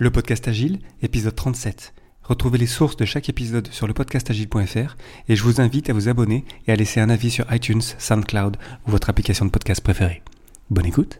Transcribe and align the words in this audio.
Le 0.00 0.12
podcast 0.12 0.46
Agile, 0.46 0.78
épisode 1.02 1.34
37. 1.34 1.92
Retrouvez 2.22 2.56
les 2.56 2.68
sources 2.68 2.96
de 2.96 3.04
chaque 3.04 3.28
épisode 3.28 3.66
sur 3.72 3.88
le 3.88 3.94
podcastagile.fr 3.94 4.96
et 5.28 5.34
je 5.34 5.42
vous 5.42 5.60
invite 5.60 5.90
à 5.90 5.92
vous 5.92 6.08
abonner 6.08 6.44
et 6.68 6.72
à 6.72 6.76
laisser 6.76 7.00
un 7.00 7.10
avis 7.10 7.32
sur 7.32 7.52
iTunes, 7.52 7.82
SoundCloud 7.82 8.58
ou 8.86 8.92
votre 8.92 9.10
application 9.10 9.44
de 9.44 9.50
podcast 9.50 9.80
préférée. 9.80 10.22
Bonne 10.70 10.86
écoute 10.86 11.18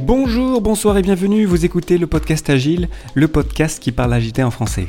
Bonjour, 0.00 0.60
bonsoir 0.60 0.98
et 0.98 1.02
bienvenue, 1.02 1.46
vous 1.46 1.64
écoutez 1.64 1.96
le 1.96 2.06
podcast 2.06 2.50
Agile, 2.50 2.90
le 3.14 3.28
podcast 3.28 3.82
qui 3.82 3.90
parle 3.90 4.12
agité 4.12 4.42
en 4.42 4.50
français. 4.50 4.88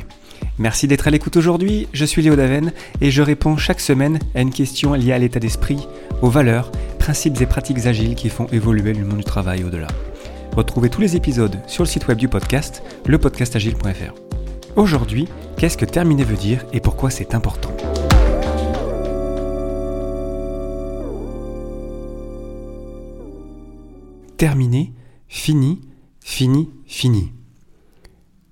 Merci 0.60 0.86
d'être 0.86 1.08
à 1.08 1.10
l'écoute 1.10 1.38
aujourd'hui, 1.38 1.88
je 1.94 2.04
suis 2.04 2.20
Léo 2.20 2.36
Daven 2.36 2.74
et 3.00 3.10
je 3.10 3.22
réponds 3.22 3.56
chaque 3.56 3.80
semaine 3.80 4.18
à 4.34 4.42
une 4.42 4.50
question 4.50 4.92
liée 4.92 5.14
à 5.14 5.18
l'état 5.18 5.40
d'esprit, 5.40 5.88
aux 6.20 6.28
valeurs, 6.28 6.70
principes 6.98 7.40
et 7.40 7.46
pratiques 7.46 7.86
agiles 7.86 8.14
qui 8.14 8.28
font 8.28 8.46
évoluer 8.52 8.92
le 8.92 9.06
monde 9.06 9.16
du 9.16 9.24
travail 9.24 9.64
au-delà. 9.64 9.86
Retrouvez 10.54 10.90
tous 10.90 11.00
les 11.00 11.16
épisodes 11.16 11.56
sur 11.66 11.82
le 11.82 11.88
site 11.88 12.08
web 12.08 12.18
du 12.18 12.28
podcast, 12.28 12.82
lepodcastagile.fr. 13.06 14.14
Aujourd'hui, 14.76 15.28
qu'est-ce 15.56 15.78
que 15.78 15.86
terminer 15.86 16.24
veut 16.24 16.36
dire 16.36 16.66
et 16.74 16.80
pourquoi 16.80 17.08
c'est 17.08 17.34
important? 17.34 17.74
Terminer, 24.36 24.92
fini, 25.26 25.80
fini, 26.22 26.68
fini. 26.84 27.32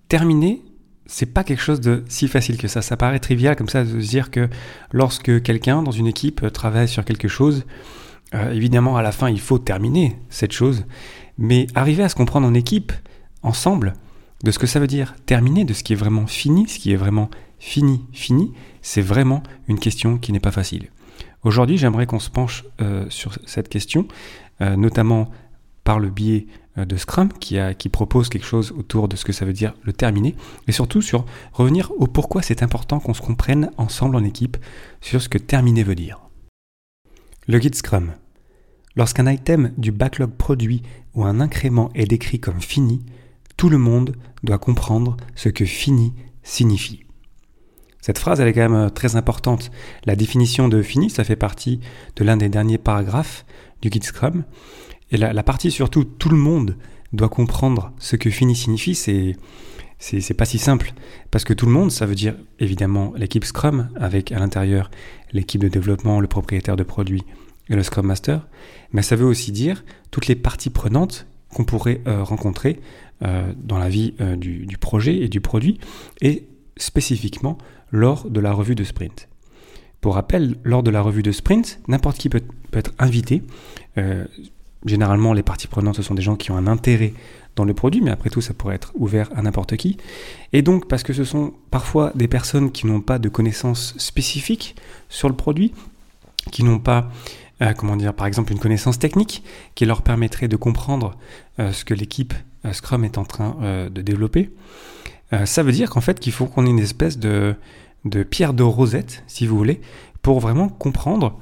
Terminer, 0.08 0.62
c'est 1.08 1.26
pas 1.26 1.42
quelque 1.42 1.62
chose 1.62 1.80
de 1.80 2.04
si 2.08 2.28
facile 2.28 2.58
que 2.58 2.68
ça. 2.68 2.82
Ça 2.82 2.96
paraît 2.96 3.18
trivial 3.18 3.56
comme 3.56 3.68
ça 3.68 3.82
de 3.82 4.00
se 4.00 4.08
dire 4.08 4.30
que 4.30 4.48
lorsque 4.92 5.42
quelqu'un 5.42 5.82
dans 5.82 5.90
une 5.90 6.06
équipe 6.06 6.42
euh, 6.44 6.50
travaille 6.50 6.86
sur 6.86 7.04
quelque 7.04 7.28
chose, 7.28 7.64
euh, 8.34 8.52
évidemment 8.52 8.96
à 8.96 9.02
la 9.02 9.10
fin 9.10 9.28
il 9.30 9.40
faut 9.40 9.58
terminer 9.58 10.16
cette 10.28 10.52
chose, 10.52 10.84
mais 11.38 11.66
arriver 11.74 12.04
à 12.04 12.08
se 12.10 12.14
comprendre 12.14 12.46
en 12.46 12.54
équipe, 12.54 12.92
ensemble, 13.42 13.94
de 14.44 14.50
ce 14.50 14.58
que 14.58 14.66
ça 14.66 14.78
veut 14.78 14.86
dire 14.86 15.16
terminer, 15.26 15.64
de 15.64 15.72
ce 15.72 15.82
qui 15.82 15.94
est 15.94 15.96
vraiment 15.96 16.26
fini, 16.26 16.68
ce 16.68 16.78
qui 16.78 16.92
est 16.92 16.96
vraiment 16.96 17.30
fini, 17.58 18.04
fini, 18.12 18.52
c'est 18.82 19.02
vraiment 19.02 19.42
une 19.66 19.80
question 19.80 20.18
qui 20.18 20.30
n'est 20.32 20.40
pas 20.40 20.52
facile. 20.52 20.88
Aujourd'hui 21.42 21.78
j'aimerais 21.78 22.06
qu'on 22.06 22.18
se 22.18 22.30
penche 22.30 22.64
euh, 22.82 23.06
sur 23.08 23.36
cette 23.46 23.68
question, 23.68 24.06
notamment 24.60 25.30
par 25.88 26.00
le 26.00 26.10
biais 26.10 26.46
euh, 26.76 26.84
de 26.84 26.98
Scrum 26.98 27.30
qui, 27.32 27.88
propose 27.88 28.28
quelque 28.28 28.44
chose 28.44 28.74
autour 28.76 29.08
de 29.08 29.16
ce 29.16 29.24
que 29.24 29.32
ça 29.32 29.46
veut 29.46 29.54
dire 29.54 29.72
le 29.84 29.94
terminer, 29.94 30.36
et 30.66 30.72
surtout 30.72 31.00
sur 31.00 31.24
revenir 31.54 31.92
au 31.96 32.06
pourquoi 32.06 32.42
c'est 32.42 32.62
important 32.62 33.00
qu'on 33.00 33.14
se 33.14 33.22
comprenne 33.22 33.70
ensemble 33.78 34.16
en 34.16 34.22
équipe 34.22 34.58
sur 35.00 35.22
ce 35.22 35.30
que 35.30 35.38
terminer 35.38 35.84
veut 35.84 35.94
dire. 35.94 36.20
Le 37.46 37.58
guide 37.58 37.74
Scrum. 37.74 38.12
Lorsqu'un 38.96 39.32
item 39.32 39.72
du 39.78 39.90
backlog 39.90 40.32
produit 40.32 40.82
ou 41.14 41.24
un 41.24 41.40
incrément 41.40 41.88
est 41.94 42.04
décrit 42.04 42.38
comme 42.38 42.60
fini, 42.60 43.06
tout 43.56 43.70
le 43.70 43.78
monde 43.78 44.14
doit 44.42 44.58
comprendre 44.58 45.16
ce 45.36 45.48
que 45.48 45.64
fini 45.64 46.12
signifie. 46.42 47.00
Cette 48.02 48.18
phrase, 48.18 48.40
elle 48.40 48.48
est 48.48 48.52
quand 48.52 48.68
même 48.68 48.74
euh, 48.74 48.90
très 48.90 49.16
importante. 49.16 49.70
La 50.04 50.16
définition 50.16 50.68
de 50.68 50.82
fini, 50.82 51.08
ça 51.08 51.24
fait 51.24 51.34
partie 51.34 51.80
de 52.16 52.24
l'un 52.24 52.36
des 52.36 52.50
derniers 52.50 52.76
paragraphes 52.76 53.46
du 53.80 53.88
guide 53.88 54.04
Scrum. 54.04 54.44
Et 55.10 55.16
la, 55.16 55.42
partie 55.42 55.70
surtout, 55.70 56.04
tout 56.04 56.28
le 56.28 56.36
monde 56.36 56.76
doit 57.12 57.28
comprendre 57.28 57.92
ce 57.98 58.16
que 58.16 58.30
fini 58.30 58.54
signifie, 58.54 58.94
c'est 58.94 59.36
c'est 60.00 60.34
pas 60.34 60.44
si 60.44 60.58
simple 60.58 60.94
parce 61.32 61.44
que 61.44 61.52
tout 61.52 61.66
le 61.66 61.72
monde, 61.72 61.90
ça 61.90 62.06
veut 62.06 62.14
dire 62.14 62.36
évidemment 62.60 63.12
l'équipe 63.16 63.44
Scrum 63.44 63.88
avec 63.96 64.30
à 64.30 64.38
l'intérieur 64.38 64.92
l'équipe 65.32 65.60
de 65.60 65.66
développement, 65.68 66.20
le 66.20 66.28
propriétaire 66.28 66.76
de 66.76 66.84
produit 66.84 67.24
et 67.68 67.74
le 67.74 67.82
Scrum 67.82 68.06
Master, 68.06 68.46
mais 68.92 69.02
ça 69.02 69.16
veut 69.16 69.26
aussi 69.26 69.50
dire 69.50 69.84
toutes 70.10 70.28
les 70.28 70.36
parties 70.36 70.70
prenantes 70.70 71.26
qu'on 71.52 71.64
pourrait 71.64 72.00
euh, 72.06 72.22
rencontrer 72.22 72.80
euh, 73.22 73.52
dans 73.56 73.78
la 73.78 73.88
vie 73.88 74.14
euh, 74.20 74.36
du, 74.36 74.66
du, 74.66 74.78
projet 74.78 75.16
et 75.16 75.28
du 75.28 75.40
produit 75.40 75.80
et 76.20 76.46
spécifiquement 76.76 77.58
lors 77.90 78.30
de 78.30 78.40
la 78.40 78.52
revue 78.52 78.74
de 78.74 78.84
sprint. 78.84 79.28
Pour 80.00 80.14
rappel, 80.14 80.56
lors 80.62 80.82
de 80.82 80.90
la 80.90 81.02
revue 81.02 81.22
de 81.22 81.32
sprint, 81.32 81.80
n'importe 81.88 82.18
qui 82.18 82.28
peut, 82.28 82.42
peut, 82.70 82.78
être 82.78 82.92
invité 82.98 83.42
Généralement, 84.84 85.32
les 85.32 85.42
parties 85.42 85.66
prenantes, 85.66 85.96
ce 85.96 86.02
sont 86.02 86.14
des 86.14 86.22
gens 86.22 86.36
qui 86.36 86.50
ont 86.50 86.56
un 86.56 86.66
intérêt 86.66 87.12
dans 87.56 87.64
le 87.64 87.74
produit, 87.74 88.00
mais 88.00 88.12
après 88.12 88.30
tout, 88.30 88.40
ça 88.40 88.54
pourrait 88.54 88.76
être 88.76 88.92
ouvert 88.94 89.28
à 89.34 89.42
n'importe 89.42 89.76
qui. 89.76 89.96
Et 90.52 90.62
donc, 90.62 90.86
parce 90.86 91.02
que 91.02 91.12
ce 91.12 91.24
sont 91.24 91.52
parfois 91.70 92.12
des 92.14 92.28
personnes 92.28 92.70
qui 92.70 92.86
n'ont 92.86 93.00
pas 93.00 93.18
de 93.18 93.28
connaissances 93.28 93.94
spécifiques 93.98 94.76
sur 95.08 95.28
le 95.28 95.34
produit, 95.34 95.72
qui 96.52 96.62
n'ont 96.62 96.78
pas, 96.78 97.10
euh, 97.60 97.72
comment 97.72 97.96
dire, 97.96 98.14
par 98.14 98.26
exemple, 98.26 98.52
une 98.52 98.60
connaissance 98.60 99.00
technique 99.00 99.42
qui 99.74 99.84
leur 99.84 100.02
permettrait 100.02 100.46
de 100.46 100.56
comprendre 100.56 101.16
euh, 101.58 101.72
ce 101.72 101.84
que 101.84 101.94
l'équipe 101.94 102.32
euh, 102.64 102.72
Scrum 102.72 103.04
est 103.04 103.18
en 103.18 103.24
train 103.24 103.56
de 103.90 104.02
développer, 104.02 104.50
ça 105.44 105.62
veut 105.62 105.72
dire 105.72 105.90
qu'en 105.90 106.00
fait, 106.00 106.20
qu'il 106.20 106.32
faut 106.32 106.46
qu'on 106.46 106.64
ait 106.64 106.70
une 106.70 106.78
espèce 106.78 107.18
de, 107.18 107.54
de 108.06 108.22
pierre 108.22 108.54
de 108.54 108.62
rosette, 108.62 109.22
si 109.26 109.46
vous 109.46 109.58
voulez, 109.58 109.82
pour 110.22 110.40
vraiment 110.40 110.70
comprendre 110.70 111.38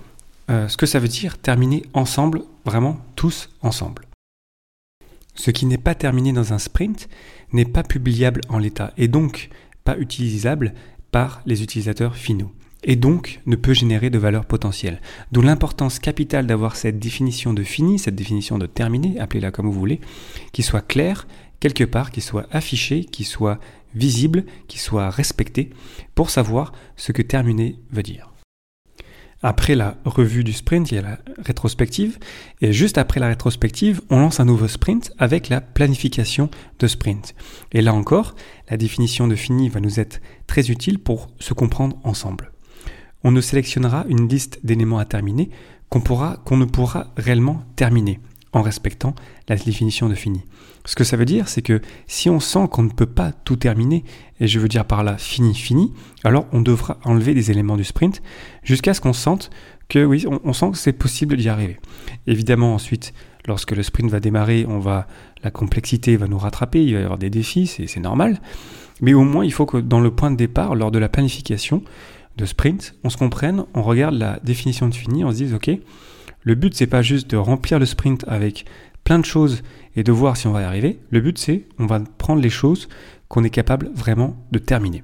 ce 0.49 0.77
que 0.77 0.87
ça 0.87 0.99
veut 0.99 1.07
dire 1.07 1.39
terminer 1.39 1.85
ensemble 1.95 2.43
Vraiment 2.67 2.99
tous 3.15 3.49
ensemble. 3.63 4.07
Ce 5.37 5.53
qui 5.53 5.67
n'est 5.67 5.79
pas 5.79 5.95
terminé 5.95 6.33
dans 6.33 6.53
un 6.53 6.59
sprint 6.59 7.09
n'est 7.53 7.65
pas 7.65 7.85
publiable 7.85 8.41
en 8.49 8.59
l'état 8.59 8.93
et 8.97 9.07
donc 9.07 9.51
pas 9.85 9.97
utilisable 9.97 10.75
par 11.13 11.43
les 11.47 11.63
utilisateurs 11.63 12.17
finaux 12.17 12.51
et 12.83 12.97
donc 12.97 13.41
ne 13.47 13.55
peut 13.55 13.73
générer 13.73 14.11
de 14.11 14.19
valeur 14.19 14.47
potentielle. 14.47 15.01
D'où 15.31 15.43
l'importance 15.43 16.01
capitale 16.01 16.47
d'avoir 16.47 16.75
cette 16.75 16.99
définition 16.99 17.53
de 17.53 17.63
fini, 17.63 18.01
cette 18.01 18.17
définition 18.17 18.59
de 18.59 18.67
terminé, 18.67 19.19
appelez-la 19.21 19.53
comme 19.53 19.67
vous 19.67 19.73
voulez, 19.73 20.01
qui 20.53 20.65
soit 20.65 20.87
claire 20.87 21.29
quelque 21.61 21.85
part, 21.85 22.11
qui 22.11 22.21
soit 22.21 22.47
affichée, 22.51 23.05
qui 23.05 23.25
soit 23.25 23.61
visible, 23.95 24.45
qui 24.67 24.79
soit 24.79 25.11
respectée, 25.11 25.71
pour 26.17 26.31
savoir 26.31 26.73
ce 26.97 27.13
que 27.13 27.23
terminé 27.23 27.77
veut 27.91 28.03
dire. 28.03 28.36
Après 29.43 29.75
la 29.75 29.97
revue 30.05 30.45
du 30.45 30.53
sprint, 30.53 30.91
il 30.91 30.95
y 30.95 30.99
a 30.99 31.03
la 31.03 31.19
rétrospective. 31.39 32.19
Et 32.61 32.73
juste 32.73 32.99
après 32.99 33.21
la 33.21 33.29
rétrospective, 33.29 34.01
on 34.11 34.19
lance 34.21 34.41
un 34.41 34.45
nouveau 34.47 34.69
sprint 34.69 35.13
avec 35.19 35.49
la 35.49 35.61
planification 35.61 36.51
de 36.79 36.87
sprint. 36.87 37.35
Et 37.73 37.83
là 37.83 37.93
encore, 37.93 38.35
la 38.71 38.77
définition 38.77 39.29
de 39.29 39.37
fini 39.37 39.69
va 39.69 39.81
nous 39.81 40.01
être 40.01 40.21
très 40.47 40.71
utile 40.71 40.99
pour 40.99 41.29
se 41.39 41.55
comprendre 41.55 41.99
ensemble. 42.03 42.53
On 43.25 43.31
ne 43.31 43.41
sélectionnera 43.41 44.05
une 44.09 44.29
liste 44.29 44.61
d'éléments 44.65 44.99
à 44.99 45.05
terminer 45.05 45.51
qu'on 45.91 46.01
ne 46.57 46.65
pourra 46.65 47.13
réellement 47.17 47.63
terminer 47.77 48.21
en 48.57 48.63
respectant 48.63 49.15
la 49.49 49.57
définition 49.57 50.09
de 50.09 50.15
fini. 50.15 50.43
Ce 50.87 50.95
que 50.95 51.05
ça 51.05 51.17
veut 51.17 51.25
dire, 51.25 51.49
c'est 51.49 51.63
que 51.63 51.81
si 52.07 52.31
on 52.31 52.41
sent 52.41 52.69
qu'on 52.71 52.85
ne 52.85 52.91
peut 52.91 53.07
pas 53.07 53.33
tout 53.33 53.57
terminer, 53.57 54.05
et 54.41 54.47
je 54.47 54.59
veux 54.59 54.69
dire 54.69 54.85
par 54.85 55.05
là 55.05 55.19
fini, 55.19 55.55
fini, 55.55 55.93
alors 56.25 56.47
on 56.53 56.61
devra 56.61 56.99
enlever 57.05 57.35
des 57.35 57.51
éléments 57.51 57.77
du 57.77 57.85
sprint 57.85 58.23
jusqu'à 58.63 58.95
ce 58.95 59.01
qu'on 59.01 59.13
sente 59.13 59.51
que 59.89 60.05
oui, 60.05 60.25
on, 60.27 60.53
sent 60.53 60.71
que 60.73 60.79
c'est 60.79 60.93
possible 60.93 61.37
d'y 61.37 61.49
arriver. 61.49 61.79
Évidemment, 62.27 62.75
ensuite, 62.75 63.15
lorsque 63.47 63.73
le 63.73 63.83
sprint 63.83 64.11
va 64.11 64.21
démarrer, 64.21 64.65
on 64.69 64.79
va, 64.79 65.07
la 65.45 65.51
complexité 65.51 66.17
va 66.17 66.27
nous 66.27 66.39
rattraper, 66.39 66.83
il 66.83 66.95
va 66.95 67.01
y 67.01 67.05
avoir 67.05 67.19
des 67.19 67.31
défis, 67.31 67.67
c'est 67.67 68.01
normal. 68.01 68.41
Mais 69.01 69.15
au 69.15 69.23
moins, 69.23 69.45
il 69.45 69.53
faut 69.53 69.67
que 69.67 69.77
dans 69.77 70.01
le 70.01 70.11
point 70.11 70.31
de 70.31 70.37
départ, 70.37 70.75
lors 70.75 70.91
de 70.91 70.99
la 70.99 71.09
planification 71.09 71.83
de 72.37 72.45
sprint, 72.45 72.95
on 73.05 73.11
se 73.11 73.17
comprenne, 73.17 73.65
on 73.75 73.83
regarde 73.83 74.15
la 74.15 74.39
définition 74.45 74.89
de 74.89 74.95
fini, 74.95 75.25
on 75.25 75.31
se 75.31 75.37
dise, 75.37 75.55
ok, 75.55 75.71
le 76.43 76.55
but, 76.55 76.75
c'est 76.75 76.87
pas 76.87 77.03
juste 77.03 77.29
de 77.31 77.37
remplir 77.37 77.79
le 77.79 77.87
sprint 77.87 78.25
avec 78.29 78.67
plein 79.03 79.19
de 79.19 79.25
choses 79.25 79.63
et 79.97 80.03
de 80.05 80.13
voir 80.13 80.37
si 80.37 80.47
on 80.47 80.53
va 80.53 80.63
y 80.63 80.65
arriver. 80.65 81.01
Le 81.11 81.21
but, 81.21 81.39
c'est 81.39 81.65
on 81.79 81.87
va 81.87 82.01
prendre 82.19 82.41
les 82.41 82.51
choses 82.51 82.89
qu'on 83.29 83.43
est 83.43 83.51
capable 83.51 83.91
vraiment 83.95 84.37
de 84.53 84.59
terminer. 84.59 85.03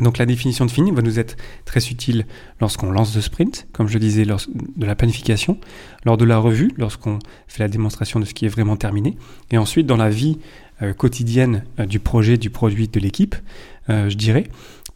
Donc 0.00 0.18
la 0.18 0.26
définition 0.26 0.64
de 0.64 0.70
fini 0.70 0.92
va 0.92 1.02
nous 1.02 1.18
être 1.18 1.36
très 1.64 1.80
utile 1.88 2.26
lorsqu'on 2.60 2.90
lance 2.90 3.14
le 3.16 3.20
sprint, 3.20 3.66
comme 3.72 3.88
je 3.88 3.98
disais, 3.98 4.24
lors 4.24 4.40
de 4.48 4.86
la 4.86 4.94
planification, 4.94 5.58
lors 6.04 6.16
de 6.16 6.24
la 6.24 6.38
revue, 6.38 6.70
lorsqu'on 6.76 7.18
fait 7.48 7.62
la 7.62 7.68
démonstration 7.68 8.20
de 8.20 8.24
ce 8.24 8.34
qui 8.34 8.46
est 8.46 8.48
vraiment 8.48 8.76
terminé, 8.76 9.16
et 9.50 9.58
ensuite 9.58 9.86
dans 9.86 9.96
la 9.96 10.10
vie 10.10 10.38
euh, 10.82 10.92
quotidienne 10.92 11.64
euh, 11.80 11.86
du 11.86 11.98
projet, 11.98 12.36
du 12.36 12.50
produit, 12.50 12.86
de 12.86 13.00
l'équipe, 13.00 13.34
euh, 13.90 14.08
je 14.08 14.16
dirais, 14.16 14.44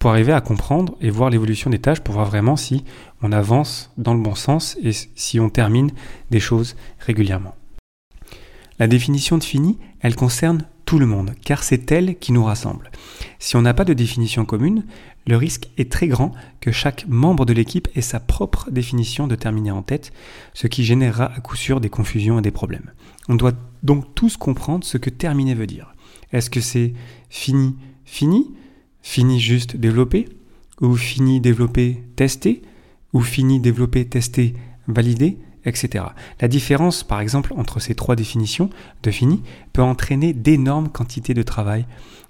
pour 0.02 0.10
arriver 0.10 0.32
à 0.32 0.40
comprendre 0.40 0.96
et 1.00 1.10
voir 1.10 1.30
l'évolution 1.30 1.70
des 1.70 1.78
tâches, 1.78 2.00
pour 2.00 2.14
voir 2.14 2.26
vraiment 2.26 2.56
si 2.56 2.82
on 3.22 3.30
avance 3.30 3.92
dans 3.96 4.14
le 4.14 4.20
bon 4.20 4.34
sens 4.34 4.76
et 4.82 4.90
si 4.90 5.38
on 5.38 5.48
termine 5.48 5.92
des 6.32 6.40
choses 6.40 6.74
régulièrement. 6.98 7.54
La 8.80 8.88
définition 8.88 9.38
de 9.38 9.44
fini, 9.44 9.78
elle 10.00 10.16
concerne 10.16 10.66
tout 10.86 10.98
le 10.98 11.06
monde, 11.06 11.34
car 11.44 11.62
c'est 11.62 11.92
elle 11.92 12.18
qui 12.18 12.32
nous 12.32 12.42
rassemble. 12.42 12.90
Si 13.38 13.54
on 13.54 13.62
n'a 13.62 13.74
pas 13.74 13.84
de 13.84 13.94
définition 13.94 14.44
commune, 14.44 14.86
le 15.28 15.36
risque 15.36 15.68
est 15.78 15.92
très 15.92 16.08
grand 16.08 16.32
que 16.60 16.72
chaque 16.72 17.06
membre 17.06 17.46
de 17.46 17.52
l'équipe 17.52 17.86
ait 17.94 18.00
sa 18.00 18.18
propre 18.18 18.72
définition 18.72 19.28
de 19.28 19.36
terminer 19.36 19.70
en 19.70 19.82
tête, 19.82 20.12
ce 20.52 20.66
qui 20.66 20.82
générera 20.82 21.26
à 21.32 21.38
coup 21.38 21.54
sûr 21.54 21.80
des 21.80 21.90
confusions 21.90 22.40
et 22.40 22.42
des 22.42 22.50
problèmes. 22.50 22.90
On 23.28 23.36
doit 23.36 23.52
donc 23.84 24.16
tous 24.16 24.36
comprendre 24.36 24.84
ce 24.84 24.98
que 24.98 25.10
terminer 25.10 25.54
veut 25.54 25.68
dire. 25.68 25.94
Est-ce 26.32 26.50
que 26.50 26.60
c'est 26.60 26.92
fini, 27.30 27.76
fini? 28.04 28.50
Fini 29.02 29.40
juste 29.40 29.76
développé 29.76 30.28
ou 30.80 30.96
fini, 30.96 31.40
développé, 31.40 32.02
testé, 32.16 32.62
ou 33.12 33.20
fini, 33.20 33.60
développé, 33.60 34.06
testé, 34.06 34.54
validé, 34.88 35.38
etc. 35.64 36.04
La 36.40 36.48
différence, 36.48 37.04
par 37.04 37.20
exemple, 37.20 37.54
entre 37.56 37.80
ces 37.80 37.94
trois 37.94 38.16
définitions 38.16 38.70
de 39.02 39.10
fini 39.10 39.42
peut 39.72 39.82
entraîner 39.82 40.32
d'énormes 40.32 40.88
quantités 40.88 41.34
de 41.34 41.42
travail 41.42 41.86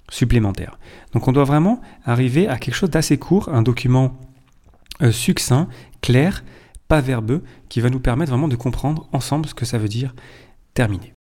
supplémentaires. 0.09 0.77
Donc 1.13 1.27
on 1.27 1.31
doit 1.31 1.45
vraiment 1.45 1.81
arriver 2.05 2.47
à 2.47 2.57
quelque 2.57 2.75
chose 2.75 2.91
d'assez 2.91 3.17
court, 3.17 3.49
un 3.49 3.63
document 3.63 4.19
euh, 5.01 5.11
succinct, 5.11 5.67
clair, 6.01 6.43
pas 6.87 7.01
verbeux, 7.01 7.43
qui 7.69 7.81
va 7.81 7.89
nous 7.89 7.99
permettre 7.99 8.31
vraiment 8.31 8.47
de 8.47 8.55
comprendre 8.55 9.07
ensemble 9.13 9.47
ce 9.47 9.55
que 9.55 9.65
ça 9.65 9.77
veut 9.77 9.87
dire 9.87 10.13
terminer. 10.73 11.13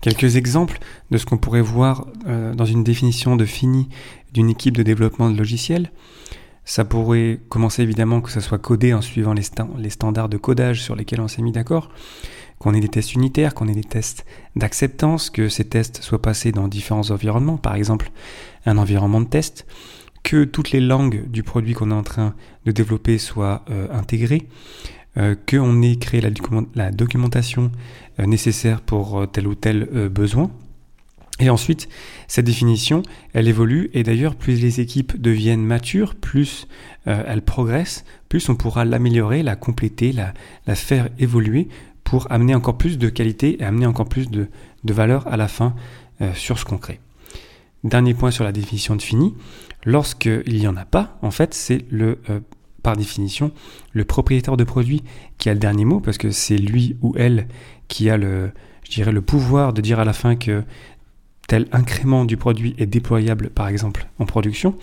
Quelques 0.00 0.36
exemples 0.36 0.78
de 1.10 1.18
ce 1.18 1.26
qu'on 1.26 1.38
pourrait 1.38 1.60
voir 1.60 2.06
euh, 2.26 2.54
dans 2.54 2.64
une 2.64 2.84
définition 2.84 3.36
de 3.36 3.44
fini 3.44 3.88
d'une 4.32 4.48
équipe 4.48 4.76
de 4.76 4.82
développement 4.82 5.30
de 5.30 5.36
logiciels. 5.36 5.90
Ça 6.64 6.84
pourrait 6.84 7.40
commencer 7.48 7.82
évidemment 7.82 8.20
que 8.20 8.30
ça 8.30 8.40
soit 8.40 8.58
codé 8.58 8.92
en 8.92 9.00
suivant 9.00 9.32
les, 9.32 9.90
standards 9.90 10.28
de 10.28 10.36
codage 10.36 10.82
sur 10.82 10.94
lesquels 10.94 11.20
on 11.20 11.28
s'est 11.28 11.40
mis 11.40 11.50
d'accord, 11.50 11.90
qu'on 12.58 12.74
ait 12.74 12.80
des 12.80 12.88
tests 12.88 13.14
unitaires, 13.14 13.54
qu'on 13.54 13.68
ait 13.68 13.74
des 13.74 13.84
tests 13.84 14.26
d'acceptance, 14.54 15.30
que 15.30 15.48
ces 15.48 15.64
tests 15.64 16.02
soient 16.02 16.20
passés 16.20 16.52
dans 16.52 16.68
différents 16.68 17.10
environnements, 17.10 17.56
par 17.56 17.74
exemple 17.74 18.10
un 18.66 18.76
environnement 18.76 19.22
de 19.22 19.26
test, 19.26 19.66
que 20.22 20.44
toutes 20.44 20.72
les 20.72 20.80
langues 20.80 21.30
du 21.30 21.42
produit 21.42 21.72
qu'on 21.72 21.90
est 21.90 21.94
en 21.94 22.02
train 22.02 22.34
de 22.66 22.70
développer 22.70 23.16
soient 23.16 23.64
euh, 23.70 23.88
intégrées, 23.90 24.46
euh, 25.16 25.34
qu'on 25.48 25.82
ait 25.82 25.96
créé 25.96 26.20
la, 26.74 26.90
documentation 26.90 27.72
euh, 28.20 28.26
nécessaire 28.26 28.80
pour 28.80 29.26
tel 29.32 29.46
ou 29.46 29.54
tel 29.54 29.84
besoin, 30.08 30.50
et 31.40 31.50
ensuite, 31.50 31.88
cette 32.26 32.46
définition, 32.46 33.02
elle 33.32 33.46
évolue, 33.46 33.90
et 33.94 34.02
d'ailleurs, 34.02 34.34
plus 34.34 34.60
les 34.60 34.80
équipes 34.80 35.20
deviennent 35.20 35.64
matures, 35.64 36.16
plus 36.16 36.66
euh, 37.06 37.22
elles 37.26 37.42
progressent, 37.42 38.04
plus 38.28 38.48
on 38.48 38.56
pourra 38.56 38.84
l'améliorer, 38.84 39.42
la 39.42 39.54
compléter, 39.54 40.12
la, 40.12 40.34
faire 40.74 41.08
évoluer 41.18 41.68
pour 42.02 42.30
amener 42.32 42.54
encore 42.54 42.76
plus 42.76 42.98
de 42.98 43.08
qualité 43.08 43.62
et 43.62 43.64
amener 43.64 43.86
encore 43.86 44.08
plus 44.08 44.28
de, 44.30 44.48
valeur 44.84 45.28
à 45.28 45.36
la 45.36 45.46
fin 45.46 45.74
euh, 46.22 46.34
sur 46.34 46.58
ce 46.58 46.64
qu'on 46.64 46.78
crée. 46.78 46.98
Dernier 47.84 48.14
point 48.14 48.32
sur 48.32 48.42
la 48.42 48.50
définition 48.50 48.96
de 48.96 49.02
fini, 49.02 49.34
lorsqu'il 49.84 50.58
n'y 50.58 50.66
en 50.66 50.76
a 50.76 50.84
pas, 50.84 51.18
en 51.22 51.30
fait, 51.30 51.54
c'est 51.54 51.84
le, 51.90 52.18
euh, 52.30 52.40
par 52.88 52.96
définition, 52.96 53.52
le 53.92 54.06
propriétaire 54.06 54.56
de 54.56 54.64
produit 54.64 55.02
qui 55.36 55.50
a 55.50 55.52
le 55.52 55.58
dernier 55.60 55.84
mot, 55.84 56.00
parce 56.00 56.16
que 56.16 56.30
c'est 56.30 56.56
lui 56.56 56.96
ou 57.02 57.12
elle 57.18 57.46
qui 57.86 58.08
a 58.08 58.16
le, 58.16 58.50
je 58.82 58.92
dirais, 58.92 59.12
le 59.12 59.20
pouvoir 59.20 59.74
de 59.74 59.82
dire 59.82 60.00
à 60.00 60.06
la 60.06 60.14
fin 60.14 60.36
que 60.36 60.64
tel 61.48 61.66
incrément 61.70 62.24
du 62.24 62.38
produit 62.38 62.74
est 62.78 62.86
déployable 62.86 63.50
par 63.50 63.68
exemple 63.68 64.06
en 64.18 64.24
production. 64.24 64.74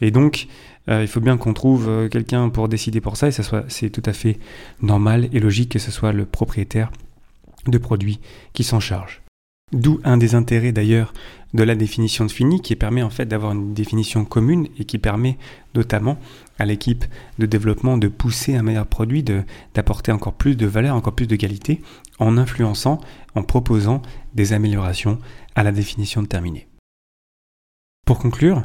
Et 0.00 0.10
donc, 0.10 0.48
euh, 0.88 1.02
il 1.02 1.06
faut 1.06 1.20
bien 1.20 1.36
qu'on 1.36 1.54
trouve 1.54 1.88
euh, 1.88 2.08
quelqu'un 2.08 2.48
pour 2.48 2.68
décider 2.68 3.00
pour 3.00 3.16
ça, 3.16 3.28
et 3.28 3.32
c'est 3.68 3.90
tout 3.90 4.02
à 4.04 4.12
fait 4.12 4.40
normal 4.82 5.28
et 5.32 5.38
logique 5.38 5.70
que 5.70 5.78
ce 5.78 5.92
soit 5.92 6.12
le 6.12 6.24
propriétaire 6.24 6.90
de 7.68 7.78
produit 7.78 8.18
qui 8.52 8.64
s'en 8.64 8.80
charge. 8.80 9.23
D'où 9.72 10.00
un 10.04 10.16
des 10.16 10.34
intérêts 10.34 10.72
d'ailleurs 10.72 11.12
de 11.52 11.62
la 11.62 11.74
définition 11.74 12.24
de 12.24 12.30
fini 12.30 12.60
qui 12.60 12.76
permet 12.76 13.02
en 13.02 13.10
fait 13.10 13.26
d'avoir 13.26 13.52
une 13.52 13.74
définition 13.74 14.24
commune 14.24 14.68
et 14.78 14.84
qui 14.84 14.98
permet 14.98 15.38
notamment 15.74 16.18
à 16.58 16.64
l'équipe 16.64 17.04
de 17.38 17.46
développement 17.46 17.96
de 17.96 18.08
pousser 18.08 18.56
un 18.56 18.62
meilleur 18.62 18.86
produit, 18.86 19.24
d'apporter 19.74 20.12
encore 20.12 20.34
plus 20.34 20.56
de 20.56 20.66
valeur, 20.66 20.94
encore 20.94 21.14
plus 21.14 21.26
de 21.26 21.36
qualité 21.36 21.80
en 22.18 22.38
influençant, 22.38 23.00
en 23.34 23.42
proposant 23.42 24.02
des 24.34 24.52
améliorations 24.52 25.18
à 25.54 25.62
la 25.62 25.72
définition 25.72 26.22
de 26.22 26.28
terminé. 26.28 26.68
Pour 28.06 28.18
conclure, 28.18 28.62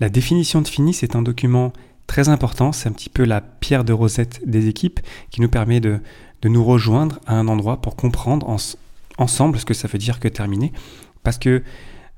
la 0.00 0.08
définition 0.08 0.62
de 0.62 0.68
fini, 0.68 0.94
c'est 0.94 1.14
un 1.14 1.22
document 1.22 1.72
très 2.06 2.28
important, 2.28 2.72
c'est 2.72 2.88
un 2.88 2.92
petit 2.92 3.10
peu 3.10 3.24
la 3.24 3.40
pierre 3.40 3.84
de 3.84 3.92
recette 3.92 4.40
des 4.46 4.66
équipes 4.66 5.00
qui 5.30 5.40
nous 5.40 5.48
permet 5.48 5.80
de, 5.80 6.00
nous 6.44 6.64
rejoindre 6.64 7.20
à 7.26 7.34
un 7.34 7.48
endroit 7.48 7.80
pour 7.80 7.96
comprendre 7.96 8.48
ensemble 9.18 9.58
ce 9.58 9.64
que 9.64 9.74
ça 9.74 9.88
veut 9.88 9.98
dire 9.98 10.20
que 10.20 10.28
terminer, 10.28 10.72
parce 11.22 11.38
que 11.38 11.62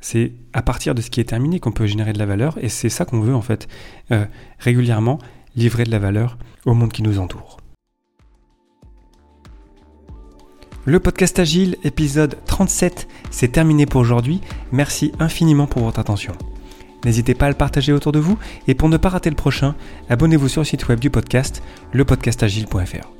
c'est 0.01 0.33
à 0.53 0.63
partir 0.63 0.95
de 0.95 1.03
ce 1.03 1.11
qui 1.11 1.21
est 1.21 1.25
terminé 1.25 1.61
qu'on 1.61 1.73
peut 1.73 1.87
générer 1.87 2.13
de 2.13 2.19
la 2.19 2.27
valeur, 2.27 2.57
et 2.63 2.69
c'est 2.69 2.89
ça 2.89 3.05
qu'on 3.05 3.21
veut 3.21 3.35
en 3.35 3.43
fait 3.43 3.69
euh, 4.13 4.25
régulièrement 4.59 5.19
livrer 5.57 5.85
de 5.85 5.91
la 5.91 5.99
valeur 5.99 6.39
au 6.65 6.75
monde 6.75 6.93
qui 6.93 7.03
nous 7.03 7.19
entoure. 7.19 7.59
Le 10.87 10.99
podcast 10.99 11.39
Agile, 11.39 11.77
épisode 11.85 12.39
37, 12.47 13.07
c'est 13.31 13.53
terminé 13.53 13.85
pour 13.85 14.01
aujourd'hui. 14.01 14.41
Merci 14.73 15.13
infiniment 15.19 15.67
pour 15.67 15.83
votre 15.83 15.99
attention. 15.99 16.33
N'hésitez 17.05 17.35
pas 17.35 17.47
à 17.47 17.51
le 17.51 17.55
partager 17.55 17.93
autour 17.93 18.13
de 18.13 18.19
vous 18.19 18.39
et 18.67 18.75
pour 18.75 18.89
ne 18.89 18.97
pas 18.97 19.11
rater 19.11 19.31
le 19.31 19.37
prochain, 19.37 19.75
abonnez-vous 20.09 20.49
sur 20.49 20.63
le 20.63 20.67
site 20.67 20.89
web 20.89 20.99
du 20.99 21.11
podcast, 21.11 21.63
lepodcastagile.fr. 21.93 23.20